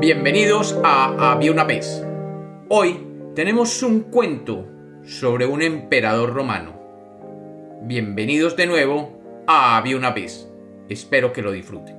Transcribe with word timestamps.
Bienvenidos 0.00 0.78
a 0.84 1.32
Había 1.32 1.52
una 1.52 1.64
vez. 1.64 2.02
Hoy 2.68 2.98
tenemos 3.34 3.82
un 3.82 4.00
cuento 4.00 4.66
sobre 5.04 5.44
un 5.44 5.60
emperador 5.60 6.32
romano. 6.32 6.80
Bienvenidos 7.82 8.56
de 8.56 8.66
nuevo 8.66 9.44
a 9.46 9.76
Había 9.76 9.96
una 9.96 10.12
vez. 10.12 10.48
Espero 10.88 11.32
que 11.32 11.42
lo 11.42 11.52
disfruten. 11.52 11.96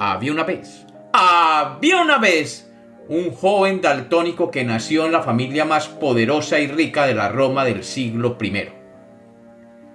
Había 0.00 0.32
una 0.32 0.44
vez. 0.44 0.86
Había 1.12 2.00
una 2.00 2.18
vez 2.18 2.72
un 3.08 3.32
joven 3.32 3.80
daltónico 3.80 4.50
que 4.50 4.64
nació 4.64 5.06
en 5.06 5.12
la 5.12 5.22
familia 5.22 5.64
más 5.64 5.88
poderosa 5.88 6.58
y 6.58 6.68
rica 6.68 7.06
de 7.06 7.14
la 7.14 7.28
Roma 7.28 7.64
del 7.64 7.84
siglo 7.84 8.36
I. 8.40 8.77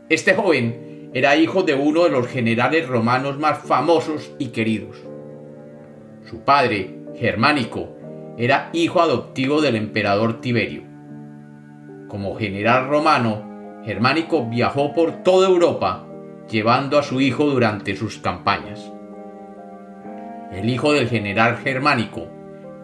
Este 0.10 0.34
joven 0.34 1.12
era 1.14 1.36
hijo 1.36 1.64
de 1.64 1.76
uno 1.76 2.04
de 2.04 2.10
los 2.10 2.28
generales 2.28 2.88
romanos 2.88 3.40
más 3.40 3.60
famosos 3.60 4.32
y 4.40 4.48
queridos 4.48 4.98
su 6.34 6.40
padre, 6.40 6.96
Germánico, 7.16 7.96
era 8.40 8.72
hijo 8.74 9.02
adoptivo 9.02 9.62
del 9.62 9.76
emperador 9.76 10.42
Tiberio. 10.42 10.82
Como 12.08 12.36
general 12.36 12.88
romano, 12.88 13.82
Germánico 13.86 14.50
viajó 14.50 14.94
por 14.94 15.22
toda 15.22 15.48
Europa 15.48 16.08
llevando 16.50 16.98
a 16.98 17.04
su 17.04 17.22
hijo 17.22 17.46
durante 17.46 17.96
sus 17.96 18.18
campañas. 18.18 18.92
El 20.52 20.68
hijo 20.70 20.92
del 20.92 21.08
general 21.08 21.58
germánico, 21.58 22.28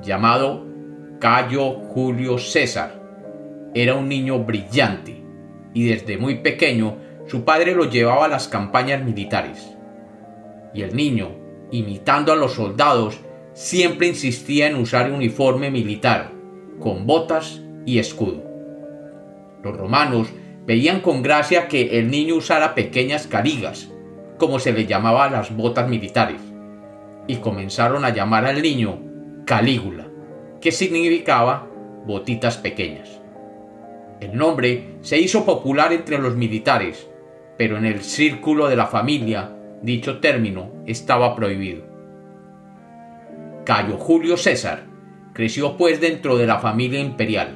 llamado 0.04 0.68
Cayo 1.20 1.72
Julio 1.72 2.38
César, 2.38 3.02
era 3.74 3.96
un 3.96 4.08
niño 4.10 4.40
brillante 4.44 5.24
y 5.74 5.88
desde 5.88 6.20
muy 6.20 6.36
pequeño 6.36 6.98
su 7.30 7.44
padre 7.44 7.76
lo 7.76 7.86
llevaba 7.86 8.26
a 8.26 8.30
las 8.30 8.48
campañas 8.48 9.04
militares. 9.04 9.78
Y 10.74 10.82
el 10.82 10.96
niño, 10.96 11.30
imitando 11.72 12.34
a 12.34 12.36
los 12.36 12.54
soldados, 12.54 13.20
siempre 13.54 14.08
insistía 14.08 14.68
en 14.68 14.76
usar 14.76 15.12
uniforme 15.12 15.70
militar, 15.70 16.32
con 16.80 17.06
botas 17.06 17.62
y 17.86 18.00
escudo. 18.00 18.44
Los 19.64 19.78
romanos 19.78 20.30
veían 20.66 21.02
con 21.02 21.22
gracia 21.22 21.68
que 21.68 22.00
el 22.00 22.10
niño 22.10 22.36
usara 22.36 22.74
pequeñas 22.74 23.28
carigas, 23.28 23.92
como 24.38 24.58
se 24.58 24.74
le 24.74 24.86
llamaba 24.86 25.26
a 25.26 25.30
las 25.30 25.56
botas 25.56 25.88
militares, 25.88 26.42
y 27.28 27.36
comenzaron 27.38 28.06
a 28.06 28.10
llamar 28.10 28.46
al 28.46 28.62
niño 28.62 29.00
Calígula, 29.46 30.08
que 30.62 30.72
significaba 30.72 31.68
botitas 32.08 32.58
pequeñas. 32.58 33.22
El 34.20 34.36
nombre 34.36 34.96
se 35.02 35.20
hizo 35.20 35.46
popular 35.46 35.94
entre 35.94 36.18
los 36.18 36.36
militares, 36.36 37.09
pero 37.60 37.76
en 37.76 37.84
el 37.84 38.04
círculo 38.04 38.70
de 38.70 38.78
la 38.78 38.88
familia 38.88 39.54
dicho 39.82 40.20
término 40.20 40.72
estaba 40.88 41.36
prohibido. 41.36 41.84
Cayo 43.66 43.98
Julio 43.98 44.38
César 44.38 44.86
creció 45.34 45.76
pues 45.76 46.00
dentro 46.00 46.38
de 46.38 46.48
la 46.48 46.60
familia 46.60 47.02
imperial, 47.02 47.50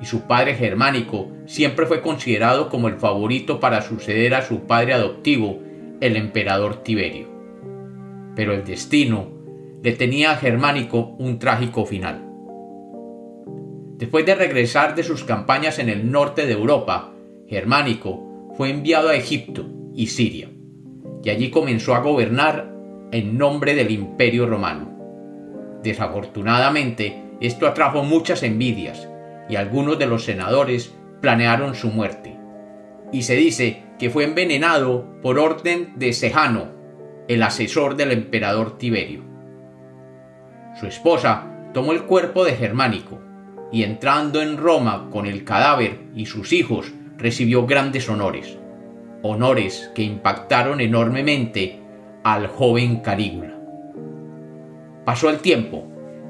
y 0.00 0.06
su 0.06 0.22
padre 0.22 0.54
germánico 0.54 1.28
siempre 1.44 1.84
fue 1.84 2.00
considerado 2.00 2.70
como 2.70 2.88
el 2.88 2.96
favorito 2.96 3.60
para 3.60 3.82
suceder 3.82 4.34
a 4.34 4.40
su 4.40 4.60
padre 4.60 4.94
adoptivo, 4.94 5.58
el 6.00 6.16
emperador 6.16 6.82
Tiberio. 6.82 7.28
Pero 8.34 8.54
el 8.54 8.64
destino 8.64 9.28
le 9.82 9.92
tenía 9.92 10.30
a 10.30 10.36
Germánico 10.36 11.14
un 11.18 11.38
trágico 11.38 11.84
final. 11.84 12.24
Después 13.98 14.24
de 14.24 14.34
regresar 14.34 14.94
de 14.94 15.02
sus 15.02 15.24
campañas 15.24 15.78
en 15.78 15.90
el 15.90 16.10
norte 16.10 16.46
de 16.46 16.54
Europa, 16.54 17.12
Germánico 17.48 18.25
fue 18.56 18.70
enviado 18.70 19.10
a 19.10 19.14
Egipto 19.14 19.66
y 19.94 20.06
Siria, 20.06 20.48
y 21.22 21.30
allí 21.30 21.50
comenzó 21.50 21.94
a 21.94 22.00
gobernar 22.00 22.72
en 23.12 23.36
nombre 23.36 23.74
del 23.74 23.90
imperio 23.90 24.46
romano. 24.46 24.96
Desafortunadamente, 25.82 27.22
esto 27.40 27.66
atrajo 27.66 28.02
muchas 28.02 28.42
envidias 28.42 29.08
y 29.48 29.56
algunos 29.56 29.98
de 29.98 30.06
los 30.06 30.24
senadores 30.24 30.94
planearon 31.20 31.74
su 31.74 31.88
muerte. 31.88 32.36
Y 33.12 33.22
se 33.22 33.36
dice 33.36 33.82
que 33.98 34.10
fue 34.10 34.24
envenenado 34.24 35.20
por 35.22 35.38
orden 35.38 35.92
de 35.96 36.12
Sejano, 36.12 36.68
el 37.28 37.42
asesor 37.42 37.96
del 37.96 38.12
emperador 38.12 38.78
Tiberio. 38.78 39.22
Su 40.80 40.86
esposa 40.86 41.70
tomó 41.72 41.92
el 41.92 42.04
cuerpo 42.04 42.44
de 42.44 42.52
Germánico 42.52 43.20
y 43.70 43.82
entrando 43.82 44.42
en 44.42 44.56
Roma 44.56 45.08
con 45.10 45.26
el 45.26 45.44
cadáver 45.44 46.00
y 46.14 46.26
sus 46.26 46.52
hijos 46.52 46.92
recibió 47.18 47.66
grandes 47.66 48.08
honores, 48.08 48.58
honores 49.22 49.90
que 49.94 50.02
impactaron 50.02 50.80
enormemente 50.80 51.80
al 52.22 52.46
joven 52.48 53.00
Calígula. 53.00 53.58
Pasó 55.04 55.30
el 55.30 55.38
tiempo, 55.38 55.86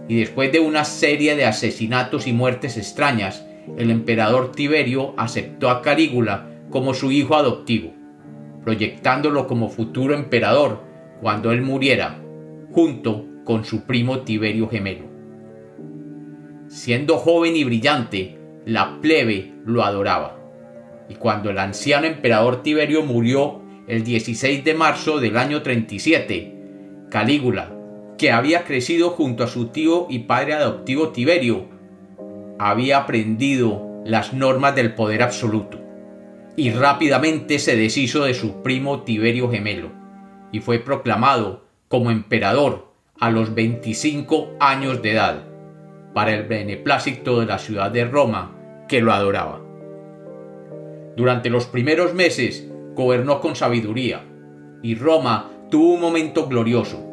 y 0.09 0.21
después 0.21 0.53
de 0.53 0.61
una 0.61 0.85
serie 0.85 1.35
de 1.35 1.47
asesinatos 1.47 2.27
y 2.27 2.33
muertes 2.33 2.77
extrañas, 2.77 3.47
el 3.77 3.91
emperador 3.91 4.53
Tiberio 4.53 5.15
aceptó 5.17 5.71
a 5.71 5.83
Calígula 5.83 6.47
como 6.71 6.95
su 6.95 7.11
hijo 7.11 7.35
adoptivo, 7.35 7.93
proyectándolo 8.63 9.47
como 9.47 9.69
futuro 9.69 10.15
emperador 10.15 10.83
cuando 11.21 11.51
él 11.53 11.63
muriera, 11.63 12.21
junto 12.73 13.25
con 13.45 13.65
su 13.65 13.85
primo 13.85 14.21
Tiberio 14.21 14.69
gemelo. 14.69 15.07
Siendo 16.69 17.17
joven 17.17 17.57
y 17.57 17.65
brillante, 17.65 18.39
la 18.65 19.01
plebe 19.01 19.55
lo 19.65 19.85
adoraba. 19.85 20.36
Y 21.09 21.15
cuando 21.15 21.51
el 21.51 21.59
anciano 21.59 22.07
emperador 22.07 22.63
Tiberio 22.63 23.03
murió 23.03 23.63
el 23.87 24.03
16 24.03 24.65
de 24.65 24.75
marzo 24.75 25.21
del 25.21 25.37
año 25.37 25.63
37, 25.63 26.55
Calígula, 27.11 27.73
que 28.19 28.33
había 28.33 28.65
crecido 28.65 29.11
junto 29.11 29.45
a 29.45 29.49
su 29.49 29.69
tío 29.69 30.07
y 30.09 30.21
padre 30.21 30.55
adoptivo 30.55 31.11
Tiberio, 31.11 31.67
había 32.59 32.99
aprendido 32.99 34.03
las 34.05 34.33
normas 34.33 34.75
del 34.75 34.95
poder 34.95 35.23
absoluto 35.23 35.81
y 36.57 36.71
rápidamente 36.71 37.59
se 37.59 37.77
deshizo 37.77 38.25
de 38.25 38.35
su 38.35 38.63
primo 38.63 39.03
Tiberio 39.03 39.51
gemelo 39.51 39.91
y 40.53 40.61
fue 40.61 40.79
proclamado 40.79 41.67
como 41.89 42.11
emperador 42.11 42.93
a 43.21 43.31
los 43.31 43.55
25 43.55 44.57
años 44.59 45.03
de 45.03 45.13
edad 45.13 45.45
para 46.15 46.35
el 46.35 46.45
beneplácito 46.45 47.41
de 47.41 47.47
la 47.47 47.59
ciudad 47.59 47.91
de 47.91 48.07
Roma 48.07 48.57
que 48.89 49.03
lo 49.03 49.13
adoraba. 49.13 49.66
Durante 51.17 51.51
los 51.51 51.67
primeros 51.67 52.15
meses 52.15 52.67
gobernó 52.95 53.41
con 53.41 53.57
sabiduría 53.57 54.23
y 54.83 54.95
Roma 54.95 55.51
tuvo 55.71 55.95
un 55.95 56.01
momento 56.01 56.47
glorioso 56.47 57.07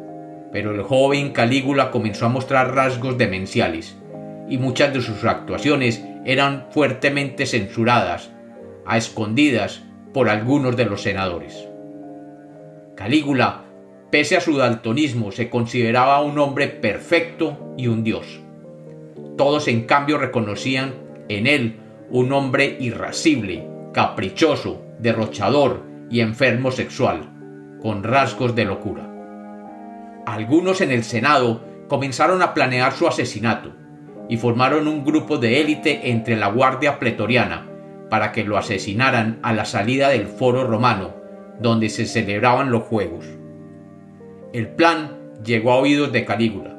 pero 0.54 0.72
el 0.72 0.82
joven 0.82 1.32
Calígula 1.32 1.90
comenzó 1.90 2.26
a 2.26 2.28
mostrar 2.28 2.76
rasgos 2.76 3.18
demenciales, 3.18 3.96
y 4.48 4.56
muchas 4.56 4.94
de 4.94 5.00
sus 5.00 5.24
actuaciones 5.24 6.04
eran 6.24 6.66
fuertemente 6.70 7.44
censuradas, 7.44 8.30
a 8.86 8.96
escondidas 8.96 9.82
por 10.12 10.28
algunos 10.28 10.76
de 10.76 10.84
los 10.84 11.02
senadores. 11.02 11.68
Calígula, 12.94 13.64
pese 14.12 14.36
a 14.36 14.40
su 14.40 14.56
daltonismo, 14.56 15.32
se 15.32 15.50
consideraba 15.50 16.20
un 16.20 16.38
hombre 16.38 16.68
perfecto 16.68 17.74
y 17.76 17.88
un 17.88 18.04
dios. 18.04 18.40
Todos 19.36 19.66
en 19.66 19.86
cambio 19.86 20.18
reconocían 20.18 20.94
en 21.28 21.48
él 21.48 21.80
un 22.10 22.32
hombre 22.32 22.76
irascible, 22.78 23.66
caprichoso, 23.94 24.84
derrochador 24.98 25.82
y 26.10 26.20
enfermo 26.20 26.70
sexual, 26.70 27.30
con 27.80 28.02
rasgos 28.02 28.54
de 28.54 28.66
locura. 28.66 29.08
Algunos 30.26 30.82
en 30.82 30.90
el 30.90 31.04
Senado 31.04 31.62
comenzaron 31.88 32.42
a 32.42 32.52
planear 32.52 32.92
su 32.92 33.06
asesinato 33.06 33.72
y 34.28 34.36
formaron 34.36 34.88
un 34.88 35.04
grupo 35.04 35.38
de 35.38 35.60
élite 35.60 36.10
entre 36.10 36.36
la 36.36 36.48
Guardia 36.48 36.98
Pretoriana 36.98 37.70
para 38.10 38.32
que 38.32 38.44
lo 38.44 38.58
asesinaran 38.58 39.38
a 39.42 39.52
la 39.52 39.64
salida 39.64 40.08
del 40.08 40.26
foro 40.26 40.66
romano, 40.66 41.14
donde 41.60 41.88
se 41.88 42.06
celebraban 42.06 42.70
los 42.70 42.82
juegos. 42.82 43.24
El 44.52 44.68
plan 44.68 45.18
llegó 45.44 45.72
a 45.72 45.76
oídos 45.76 46.12
de 46.12 46.24
Calígula, 46.24 46.76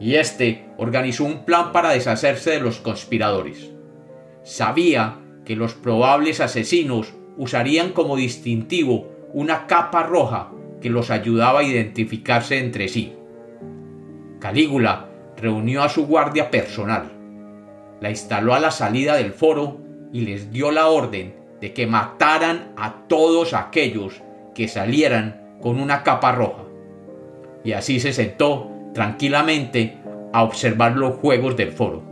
y 0.00 0.16
éste 0.16 0.66
organizó 0.76 1.24
un 1.24 1.44
plan 1.44 1.72
para 1.72 1.90
deshacerse 1.90 2.50
de 2.50 2.60
los 2.60 2.78
conspiradores. 2.78 3.70
Sabía 4.42 5.18
que 5.44 5.56
los 5.56 5.74
probables 5.74 6.40
asesinos 6.40 7.14
usarían 7.36 7.90
como 7.90 8.16
distintivo 8.16 9.08
una 9.32 9.66
capa 9.66 10.02
roja 10.02 10.50
que 10.80 10.90
los 10.90 11.10
ayudaba 11.10 11.60
a 11.60 11.64
identificarse 11.64 12.58
entre 12.58 12.88
sí. 12.88 13.14
Calígula 14.40 15.08
reunió 15.36 15.82
a 15.82 15.88
su 15.88 16.06
guardia 16.06 16.50
personal, 16.50 17.12
la 18.00 18.10
instaló 18.10 18.54
a 18.54 18.60
la 18.60 18.70
salida 18.70 19.14
del 19.14 19.32
foro 19.32 19.78
y 20.12 20.22
les 20.22 20.50
dio 20.50 20.70
la 20.70 20.88
orden 20.88 21.34
de 21.60 21.72
que 21.72 21.86
mataran 21.86 22.72
a 22.76 23.06
todos 23.06 23.54
aquellos 23.54 24.20
que 24.54 24.68
salieran 24.68 25.56
con 25.62 25.80
una 25.80 26.02
capa 26.02 26.32
roja. 26.32 26.64
Y 27.64 27.72
así 27.72 28.00
se 28.00 28.12
sentó 28.12 28.68
tranquilamente 28.92 29.98
a 30.32 30.42
observar 30.42 30.96
los 30.96 31.14
juegos 31.16 31.56
del 31.56 31.70
foro. 31.70 32.02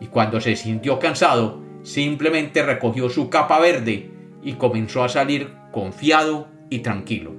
Y 0.00 0.06
cuando 0.06 0.40
se 0.40 0.56
sintió 0.56 0.98
cansado, 0.98 1.62
simplemente 1.86 2.64
recogió 2.64 3.08
su 3.08 3.30
capa 3.30 3.60
verde 3.60 4.10
y 4.42 4.54
comenzó 4.54 5.04
a 5.04 5.08
salir 5.08 5.52
confiado 5.70 6.48
y 6.68 6.80
tranquilo. 6.80 7.32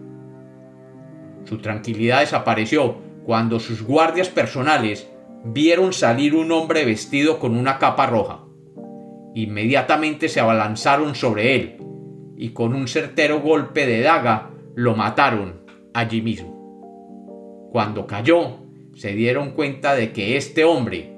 Su 1.44 1.57
tranquilidad 1.57 2.21
desapareció 2.21 2.95
cuando 3.25 3.59
sus 3.59 3.83
guardias 3.83 4.29
personales 4.29 5.09
vieron 5.44 5.91
salir 5.91 6.33
un 6.33 6.53
hombre 6.53 6.85
vestido 6.85 7.39
con 7.39 7.57
una 7.57 7.77
capa 7.77 8.05
roja. 8.05 8.45
Inmediatamente 9.35 10.29
se 10.29 10.39
abalanzaron 10.39 11.13
sobre 11.13 11.55
él 11.55 11.77
y 12.38 12.51
con 12.51 12.73
un 12.73 12.88
certero 12.88 13.41
golpe 13.41 13.85
de 13.85 14.00
daga 14.00 14.51
lo 14.75 14.95
mataron 14.95 15.61
allí 15.93 16.21
mismo. 16.21 17.69
Cuando 17.73 18.07
cayó, 18.07 18.59
se 18.95 19.11
dieron 19.11 19.51
cuenta 19.51 19.93
de 19.93 20.13
que 20.13 20.38
este 20.38 20.63
hombre 20.63 21.17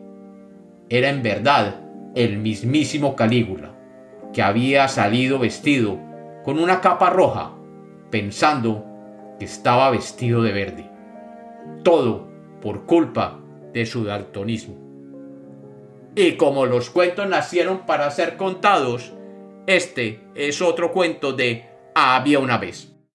era 0.90 1.10
en 1.10 1.22
verdad 1.22 1.89
el 2.16 2.38
mismísimo 2.38 3.16
Calígula, 3.16 3.76
que 4.34 4.42
había 4.42 4.88
salido 4.88 5.40
vestido 5.40 6.00
con 6.44 6.60
una 6.60 6.82
capa 6.82 7.10
roja, 7.10 7.52
pensando 8.10 8.86
que 9.38 9.46
estaba 9.46 9.90
vestido 9.92 10.42
de 10.42 10.52
verde. 10.52 10.90
Todo 11.84 12.28
por 12.62 12.86
culpa 12.86 13.40
de 13.74 13.86
su 13.86 14.04
daltonismo. 14.04 14.76
Y 16.16 16.34
como 16.34 16.66
los 16.66 16.90
cuentos 16.90 17.28
nacieron 17.28 17.86
para 17.86 18.10
ser 18.12 18.36
contados, 18.36 19.14
este 19.68 20.22
es 20.36 20.62
otro 20.62 20.92
cuento 20.92 21.34
de 21.34 21.66
Había 21.96 22.40
una 22.40 22.58
vez. 22.58 22.96